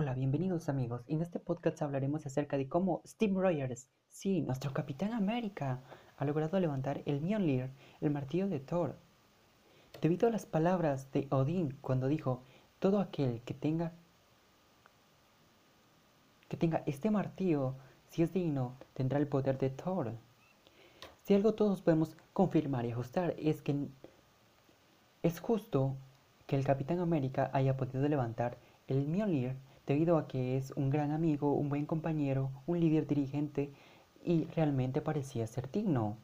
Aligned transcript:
Hola, 0.00 0.14
bienvenidos 0.14 0.68
amigos. 0.68 1.02
En 1.08 1.22
este 1.22 1.40
podcast 1.40 1.82
hablaremos 1.82 2.24
acerca 2.24 2.56
de 2.56 2.68
cómo 2.68 3.02
Steve 3.04 3.34
Rogers, 3.34 3.88
sí, 4.08 4.42
nuestro 4.42 4.72
Capitán 4.72 5.12
América, 5.12 5.80
ha 6.16 6.24
logrado 6.24 6.60
levantar 6.60 7.02
el 7.04 7.20
Mjolnir, 7.20 7.70
el 8.00 8.12
martillo 8.12 8.46
de 8.46 8.60
Thor. 8.60 8.94
Debido 10.00 10.28
a 10.28 10.30
las 10.30 10.46
palabras 10.46 11.10
de 11.10 11.26
Odín 11.30 11.76
cuando 11.80 12.06
dijo, 12.06 12.44
todo 12.78 13.00
aquel 13.00 13.40
que 13.40 13.54
tenga 13.54 13.90
que 16.48 16.56
tenga 16.56 16.84
este 16.86 17.10
martillo, 17.10 17.74
si 18.08 18.22
es 18.22 18.32
digno, 18.32 18.76
tendrá 18.94 19.18
el 19.18 19.26
poder 19.26 19.58
de 19.58 19.70
Thor. 19.70 20.12
Si 21.24 21.34
algo 21.34 21.54
todos 21.54 21.82
podemos 21.82 22.16
confirmar 22.32 22.86
y 22.86 22.92
ajustar 22.92 23.34
es 23.36 23.62
que 23.62 23.88
es 25.24 25.40
justo 25.40 25.96
que 26.46 26.54
el 26.54 26.64
Capitán 26.64 27.00
América 27.00 27.50
haya 27.52 27.76
podido 27.76 28.08
levantar 28.08 28.58
el 28.86 29.08
Mjolnir 29.08 29.56
debido 29.88 30.18
a 30.18 30.28
que 30.28 30.58
es 30.58 30.72
un 30.76 30.90
gran 30.90 31.10
amigo, 31.12 31.54
un 31.54 31.70
buen 31.70 31.86
compañero, 31.86 32.50
un 32.66 32.78
líder 32.78 33.06
dirigente 33.06 33.72
y 34.22 34.44
realmente 34.54 35.00
parecía 35.00 35.46
ser 35.46 35.70
digno. 35.70 36.18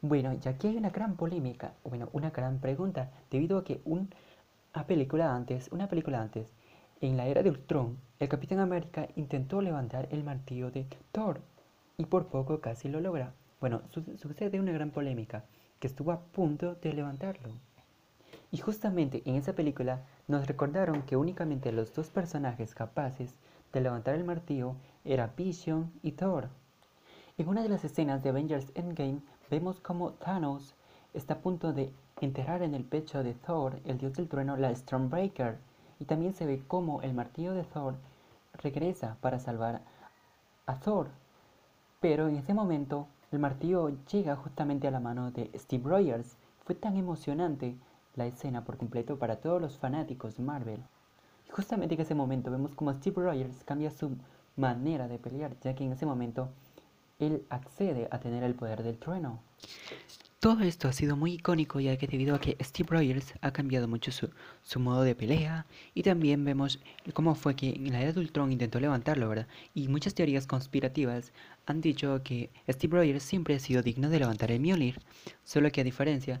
Bueno, 0.00 0.32
ya 0.40 0.52
aquí 0.52 0.68
hay 0.68 0.78
una 0.78 0.88
gran 0.88 1.16
polémica, 1.16 1.74
bueno, 1.84 2.08
una 2.14 2.30
gran 2.30 2.58
pregunta, 2.58 3.10
debido 3.30 3.58
a 3.58 3.64
que 3.64 3.82
una 3.84 4.08
película 4.86 5.34
antes, 5.34 5.68
una 5.72 5.88
película 5.88 6.22
antes, 6.22 6.54
en 7.02 7.18
la 7.18 7.26
era 7.26 7.42
de 7.42 7.50
Ultron, 7.50 7.98
el 8.18 8.30
Capitán 8.30 8.60
América 8.60 9.08
intentó 9.14 9.60
levantar 9.60 10.08
el 10.10 10.24
martillo 10.24 10.70
de 10.70 10.86
Thor 11.12 11.42
y 11.98 12.06
por 12.06 12.28
poco 12.28 12.60
casi 12.60 12.88
lo 12.88 13.00
logra. 13.00 13.34
Bueno, 13.60 13.82
sucede 14.16 14.58
una 14.58 14.72
gran 14.72 14.90
polémica, 14.90 15.44
que 15.78 15.86
estuvo 15.86 16.12
a 16.12 16.20
punto 16.20 16.76
de 16.76 16.94
levantarlo. 16.94 17.50
Y 18.52 18.58
justamente 18.58 19.22
en 19.24 19.36
esa 19.36 19.52
película 19.52 20.02
nos 20.26 20.46
recordaron 20.46 21.02
que 21.02 21.16
únicamente 21.16 21.72
los 21.72 21.94
dos 21.94 22.08
personajes 22.10 22.74
capaces 22.74 23.34
de 23.72 23.80
levantar 23.80 24.14
el 24.14 24.24
martillo 24.24 24.74
eran 25.04 25.32
Vision 25.36 25.92
y 26.02 26.12
Thor. 26.12 26.48
En 27.38 27.48
una 27.48 27.62
de 27.62 27.68
las 27.68 27.84
escenas 27.84 28.22
de 28.22 28.30
Avengers 28.30 28.72
Endgame 28.74 29.20
vemos 29.50 29.80
como 29.80 30.12
Thanos 30.12 30.74
está 31.14 31.34
a 31.34 31.38
punto 31.38 31.72
de 31.72 31.92
enterrar 32.20 32.62
en 32.62 32.74
el 32.74 32.84
pecho 32.84 33.22
de 33.22 33.34
Thor, 33.34 33.80
el 33.84 33.98
dios 33.98 34.14
del 34.14 34.28
trueno, 34.28 34.56
la 34.56 34.74
Stormbreaker, 34.74 35.58
y 35.98 36.04
también 36.04 36.34
se 36.34 36.46
ve 36.46 36.62
cómo 36.66 37.02
el 37.02 37.14
martillo 37.14 37.54
de 37.54 37.64
Thor 37.64 37.94
regresa 38.54 39.16
para 39.20 39.38
salvar 39.38 39.80
a 40.66 40.80
Thor. 40.80 41.08
Pero 42.00 42.28
en 42.28 42.36
ese 42.36 42.54
momento 42.54 43.06
el 43.32 43.38
martillo 43.38 43.90
llega 44.10 44.36
justamente 44.36 44.88
a 44.88 44.90
la 44.90 45.00
mano 45.00 45.30
de 45.30 45.50
Steve 45.56 45.88
Rogers. 45.88 46.36
Fue 46.64 46.74
tan 46.74 46.96
emocionante 46.96 47.76
la 48.16 48.26
escena 48.26 48.64
por 48.64 48.76
completo 48.76 49.18
para 49.18 49.36
todos 49.36 49.60
los 49.60 49.78
fanáticos 49.78 50.36
de 50.36 50.42
Marvel. 50.42 50.80
Y 51.48 51.50
justamente 51.50 51.94
en 51.94 52.00
ese 52.00 52.14
momento 52.14 52.50
vemos 52.50 52.74
como 52.74 52.92
Steve 52.94 53.22
Rogers 53.22 53.64
cambia 53.64 53.90
su 53.90 54.16
manera 54.56 55.08
de 55.08 55.18
pelear, 55.18 55.56
ya 55.62 55.74
que 55.74 55.84
en 55.84 55.92
ese 55.92 56.06
momento 56.06 56.50
él 57.18 57.44
accede 57.50 58.08
a 58.10 58.18
tener 58.18 58.42
el 58.42 58.54
poder 58.54 58.82
del 58.82 58.98
trueno. 58.98 59.40
Todo 60.40 60.62
esto 60.62 60.88
ha 60.88 60.92
sido 60.94 61.16
muy 61.16 61.34
icónico 61.34 61.80
ya 61.80 61.98
que 61.98 62.06
debido 62.06 62.34
a 62.34 62.40
que 62.40 62.56
Steve 62.62 62.88
Rogers 62.90 63.34
ha 63.42 63.52
cambiado 63.52 63.86
mucho 63.88 64.10
su, 64.10 64.30
su, 64.62 64.80
modo 64.80 65.02
de 65.02 65.14
pelea 65.14 65.66
y 65.92 66.02
también 66.02 66.42
vemos 66.46 66.80
cómo 67.12 67.34
fue 67.34 67.54
que 67.54 67.68
en 67.68 67.92
la 67.92 68.00
era 68.00 68.14
de 68.14 68.20
Ultron 68.20 68.50
intentó 68.50 68.80
levantarlo, 68.80 69.28
¿verdad? 69.28 69.48
Y 69.74 69.88
muchas 69.88 70.14
teorías 70.14 70.46
conspirativas 70.46 71.34
han 71.66 71.82
dicho 71.82 72.22
que 72.24 72.48
Steve 72.70 72.96
Rogers 72.96 73.22
siempre 73.22 73.54
ha 73.54 73.58
sido 73.58 73.82
digno 73.82 74.08
de 74.08 74.18
levantar 74.18 74.50
el 74.50 74.60
Mjolnir, 74.60 74.98
solo 75.44 75.70
que 75.70 75.82
a 75.82 75.84
diferencia 75.84 76.40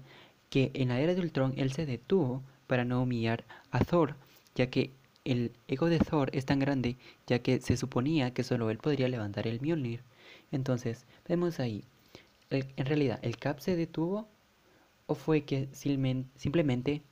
que 0.50 0.70
en 0.74 0.88
la 0.88 1.00
era 1.00 1.14
de 1.14 1.20
Ultron 1.20 1.54
él 1.56 1.72
se 1.72 1.86
detuvo 1.86 2.42
para 2.66 2.84
no 2.84 3.02
humillar 3.02 3.44
a 3.70 3.80
Thor, 3.84 4.16
ya 4.54 4.68
que 4.68 4.90
el 5.24 5.52
ego 5.68 5.88
de 5.88 5.98
Thor 5.98 6.30
es 6.32 6.44
tan 6.46 6.58
grande, 6.58 6.96
ya 7.26 7.40
que 7.40 7.60
se 7.60 7.76
suponía 7.76 8.32
que 8.34 8.42
solo 8.42 8.70
él 8.70 8.78
podría 8.78 9.08
levantar 9.08 9.46
el 9.46 9.60
Mjolnir. 9.60 10.02
Entonces, 10.50 11.06
vemos 11.28 11.60
ahí, 11.60 11.84
en 12.50 12.86
realidad, 12.86 13.20
¿el 13.22 13.36
Cap 13.38 13.60
se 13.60 13.76
detuvo 13.76 14.28
o 15.06 15.14
fue 15.14 15.42
que 15.44 15.68
simplemente 15.72 17.02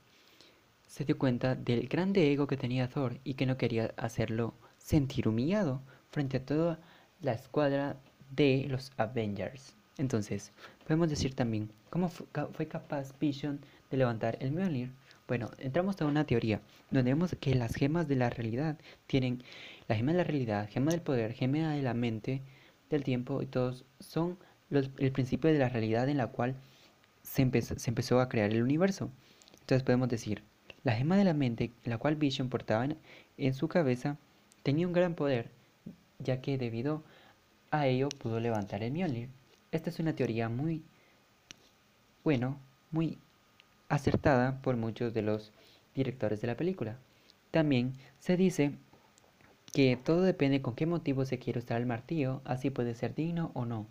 se 0.87 1.05
dio 1.05 1.17
cuenta 1.17 1.55
del 1.55 1.87
grande 1.87 2.31
ego 2.31 2.47
que 2.47 2.57
tenía 2.57 2.89
Thor 2.89 3.19
y 3.23 3.35
que 3.35 3.45
no 3.45 3.57
quería 3.57 3.93
hacerlo 3.97 4.53
sentir 4.77 5.27
humillado 5.27 5.81
frente 6.09 6.37
a 6.37 6.45
toda 6.45 6.79
la 7.21 7.33
escuadra 7.33 7.97
de 8.31 8.65
los 8.69 8.91
Avengers? 8.97 9.78
Entonces, 9.99 10.53
podemos 10.87 11.09
decir 11.09 11.35
también, 11.35 11.69
¿cómo 11.89 12.07
fue 12.07 12.67
capaz 12.69 13.13
Vision 13.19 13.59
de 13.91 13.97
levantar 13.97 14.37
el 14.39 14.53
Mjolnir? 14.53 14.91
Bueno, 15.27 15.51
entramos 15.57 16.01
a 16.01 16.05
una 16.05 16.23
teoría 16.23 16.61
donde 16.89 17.11
vemos 17.11 17.35
que 17.41 17.53
las 17.53 17.75
gemas 17.75 18.07
de 18.07 18.15
la 18.15 18.29
realidad 18.29 18.79
tienen 19.07 19.43
la 19.89 19.95
gema 19.95 20.13
de 20.13 20.19
la 20.19 20.23
realidad, 20.23 20.69
gema 20.69 20.91
del 20.91 21.01
poder, 21.01 21.33
gema 21.33 21.73
de 21.73 21.81
la 21.81 21.93
mente, 21.93 22.41
del 22.89 23.03
tiempo 23.03 23.41
y 23.41 23.45
todos 23.45 23.83
son 23.99 24.37
el 24.69 25.11
principio 25.11 25.51
de 25.51 25.59
la 25.59 25.67
realidad 25.67 26.07
en 26.07 26.17
la 26.17 26.27
cual 26.27 26.55
se 27.21 27.41
empezó, 27.41 27.77
se 27.77 27.91
empezó 27.91 28.21
a 28.21 28.29
crear 28.29 28.51
el 28.51 28.63
universo. 28.63 29.11
Entonces 29.59 29.83
podemos 29.83 30.07
decir, 30.07 30.43
la 30.85 30.93
gema 30.93 31.17
de 31.17 31.25
la 31.25 31.33
mente, 31.33 31.73
la 31.83 31.97
cual 31.97 32.15
Vision 32.15 32.47
portaba 32.47 32.85
en, 32.85 32.97
en 33.37 33.53
su 33.53 33.67
cabeza, 33.67 34.17
tenía 34.63 34.87
un 34.87 34.93
gran 34.93 35.13
poder, 35.13 35.51
ya 36.19 36.39
que 36.39 36.57
debido 36.57 37.03
a 37.69 37.87
ello 37.87 38.07
pudo 38.07 38.39
levantar 38.39 38.81
el 38.81 38.93
Mjolnir. 38.93 39.38
Esta 39.71 39.91
es 39.91 39.99
una 39.99 40.15
teoría 40.15 40.49
muy, 40.49 40.83
bueno, 42.23 42.57
muy 42.91 43.19
acertada 43.87 44.61
por 44.61 44.77
muchos 44.77 45.13
de 45.13 45.21
los 45.21 45.51
directores 45.93 46.41
de 46.41 46.47
la 46.47 46.57
película. 46.57 46.97
También 47.51 47.93
se 48.19 48.35
dice 48.35 48.73
que 49.71 49.95
todo 49.95 50.23
depende 50.23 50.61
con 50.61 50.75
qué 50.75 50.87
motivo 50.87 51.23
se 51.25 51.37
quiere 51.37 51.59
usar 51.59 51.79
el 51.79 51.85
martillo, 51.85 52.41
así 52.45 52.71
puede 52.71 52.95
ser 52.95 53.13
digno 53.13 53.51
o 53.53 53.65
no. 53.65 53.85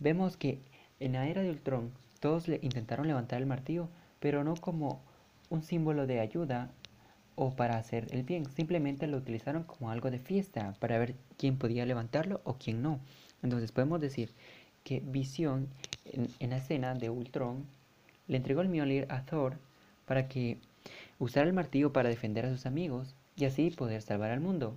Vemos 0.00 0.36
que 0.36 0.58
en 0.98 1.12
la 1.12 1.28
era 1.28 1.42
de 1.42 1.50
Ultron 1.50 1.92
todos 2.18 2.48
le 2.48 2.58
intentaron 2.62 3.06
levantar 3.06 3.40
el 3.40 3.46
martillo, 3.46 3.88
pero 4.18 4.42
no 4.42 4.54
como 4.54 5.00
un 5.48 5.62
símbolo 5.62 6.08
de 6.08 6.18
ayuda 6.18 6.72
o 7.36 7.54
para 7.54 7.76
hacer 7.76 8.06
el 8.10 8.22
bien, 8.22 8.46
simplemente 8.46 9.06
lo 9.06 9.16
utilizaron 9.18 9.64
como 9.64 9.90
algo 9.90 10.10
de 10.10 10.18
fiesta 10.18 10.74
para 10.80 10.98
ver 10.98 11.14
quién 11.36 11.58
podía 11.58 11.86
levantarlo 11.86 12.40
o 12.44 12.54
quién 12.54 12.82
no. 12.82 13.00
Entonces 13.42 13.72
podemos 13.72 14.00
decir 14.00 14.32
que 14.84 15.00
Visión 15.00 15.68
en, 16.04 16.50
la 16.50 16.58
escena 16.58 16.94
de 16.94 17.10
Ultron 17.10 17.64
le 18.28 18.36
entregó 18.36 18.60
el 18.60 18.68
Mjolnir 18.68 19.06
a 19.10 19.24
Thor 19.24 19.58
para 20.06 20.28
que 20.28 20.58
usara 21.18 21.46
el 21.46 21.54
martillo 21.54 21.92
para 21.92 22.10
defender 22.10 22.46
a 22.46 22.50
sus 22.50 22.66
amigos 22.66 23.14
y 23.36 23.46
así 23.46 23.70
poder 23.70 24.02
salvar 24.02 24.30
al 24.30 24.40
mundo. 24.40 24.76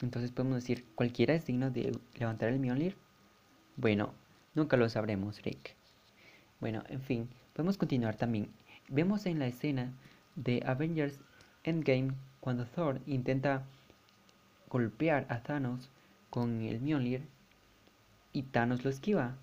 Entonces 0.00 0.32
podemos 0.32 0.56
decir, 0.56 0.84
¿cualquiera 0.94 1.34
es 1.34 1.46
digno 1.46 1.70
de 1.70 1.96
levantar 2.18 2.48
el 2.48 2.58
Mjolnir? 2.58 2.96
Bueno, 3.76 4.12
nunca 4.54 4.76
lo 4.76 4.88
sabremos, 4.88 5.42
Rick. 5.42 5.76
Bueno, 6.60 6.82
en 6.88 7.00
fin, 7.00 7.28
podemos 7.52 7.76
continuar 7.76 8.16
también. 8.16 8.48
Vemos 8.88 9.26
en 9.26 9.38
la 9.38 9.46
escena 9.46 9.92
de 10.34 10.62
Avengers 10.66 11.20
Endgame 11.64 12.12
cuando 12.40 12.66
Thor 12.66 13.00
intenta 13.06 13.64
golpear 14.68 15.26
a 15.28 15.42
Thanos 15.42 15.90
con 16.30 16.62
el 16.62 16.80
Mjolnir 16.80 17.22
y 18.32 18.42
Thanos 18.44 18.84
lo 18.84 18.90
esquiva. 18.90 19.36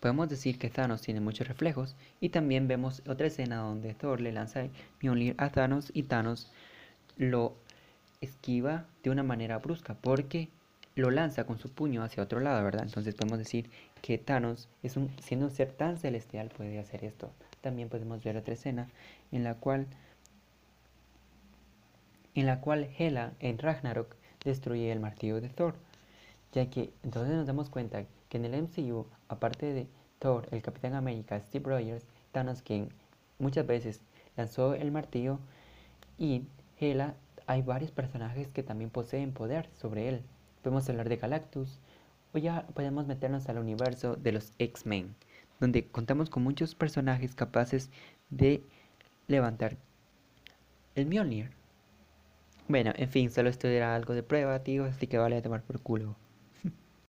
Podemos 0.00 0.28
decir 0.28 0.58
que 0.58 0.70
Thanos 0.70 1.02
tiene 1.02 1.20
muchos 1.20 1.46
reflejos 1.46 1.94
y 2.20 2.30
también 2.30 2.68
vemos 2.68 3.02
otra 3.06 3.26
escena 3.26 3.56
donde 3.56 3.94
Thor 3.94 4.20
le 4.20 4.32
lanza 4.32 4.68
Mjolnir 5.02 5.34
a 5.38 5.50
Thanos 5.50 5.90
y 5.92 6.04
Thanos 6.04 6.50
lo 7.18 7.54
esquiva 8.20 8.86
de 9.02 9.10
una 9.10 9.22
manera 9.22 9.58
brusca 9.58 9.94
porque 9.94 10.48
lo 10.96 11.10
lanza 11.10 11.44
con 11.44 11.58
su 11.58 11.70
puño 11.70 12.02
hacia 12.02 12.22
otro 12.22 12.40
lado, 12.40 12.64
¿verdad? 12.64 12.84
Entonces 12.84 13.14
podemos 13.14 13.38
decir 13.38 13.70
que 14.02 14.18
Thanos, 14.18 14.68
es 14.82 14.96
un, 14.96 15.10
siendo 15.20 15.46
un 15.46 15.52
ser 15.52 15.72
tan 15.72 15.98
celestial, 15.98 16.48
puede 16.48 16.78
hacer 16.78 17.04
esto. 17.04 17.30
También 17.60 17.90
podemos 17.90 18.24
ver 18.24 18.36
otra 18.36 18.54
escena 18.54 18.88
en 19.32 19.44
la 19.44 19.54
cual 19.54 19.86
en 22.34 22.46
la 22.46 22.60
cual 22.60 22.88
Hela 22.96 23.32
en 23.40 23.58
Ragnarok 23.58 24.14
destruye 24.44 24.90
el 24.92 25.00
martillo 25.00 25.40
de 25.40 25.48
Thor 25.48 25.74
ya 26.52 26.68
que 26.70 26.92
entonces 27.02 27.34
nos 27.34 27.46
damos 27.46 27.70
cuenta 27.70 28.04
que 28.28 28.36
en 28.38 28.44
el 28.44 28.62
MCU, 28.62 29.06
aparte 29.28 29.72
de 29.72 29.86
Thor, 30.18 30.48
el 30.50 30.62
Capitán 30.62 30.94
América, 30.94 31.40
Steve 31.40 31.68
Rogers, 31.68 32.04
Thanos 32.32 32.62
quien 32.62 32.88
muchas 33.38 33.66
veces 33.66 34.00
lanzó 34.36 34.74
el 34.74 34.90
martillo 34.90 35.38
y 36.18 36.44
Hela, 36.78 37.14
hay 37.46 37.62
varios 37.62 37.90
personajes 37.90 38.52
que 38.52 38.62
también 38.62 38.90
poseen 38.90 39.32
poder 39.32 39.68
sobre 39.80 40.08
él. 40.08 40.22
Podemos 40.62 40.88
hablar 40.88 41.08
de 41.08 41.16
Galactus 41.16 41.80
o 42.32 42.38
ya 42.38 42.66
podemos 42.74 43.06
meternos 43.06 43.48
al 43.48 43.58
universo 43.58 44.16
de 44.16 44.32
los 44.32 44.52
X-Men, 44.58 45.14
donde 45.58 45.86
contamos 45.86 46.30
con 46.30 46.42
muchos 46.42 46.74
personajes 46.74 47.34
capaces 47.34 47.90
de 48.28 48.62
levantar 49.26 49.76
el 50.94 51.06
Mjolnir. 51.06 51.50
Bueno, 52.68 52.92
en 52.94 53.08
fin, 53.08 53.30
solo 53.30 53.48
esto 53.48 53.66
era 53.66 53.96
algo 53.96 54.14
de 54.14 54.22
prueba, 54.22 54.62
tío, 54.62 54.84
así 54.84 55.06
que 55.06 55.18
vale 55.18 55.36
a 55.36 55.42
tomar 55.42 55.62
por 55.62 55.80
culo. 55.80 56.14